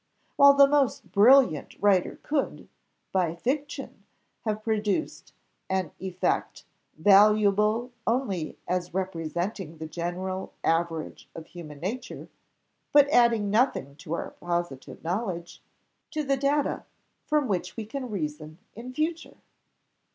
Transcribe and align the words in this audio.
While 0.35 0.55
the 0.55 0.65
most 0.65 1.11
brilliant 1.11 1.75
writer 1.79 2.19
could, 2.23 2.67
by 3.11 3.35
fiction, 3.35 4.03
have 4.45 4.63
produced 4.63 5.31
an 5.69 5.91
effect, 5.99 6.65
valuable 6.97 7.91
only 8.07 8.57
as 8.67 8.95
representing 8.95 9.77
the 9.77 9.85
general 9.85 10.53
average 10.63 11.29
of 11.35 11.45
human 11.45 11.79
nature, 11.81 12.29
but 12.91 13.09
adding 13.11 13.51
nothing 13.51 13.95
to 13.97 14.13
our 14.13 14.31
positive 14.31 15.03
knowledge, 15.03 15.61
to 16.09 16.23
the 16.23 16.35
data 16.35 16.83
from 17.27 17.47
which 17.47 17.77
we 17.77 17.85
can 17.85 18.09
reason 18.09 18.57
in 18.73 18.95
future." 18.95 19.37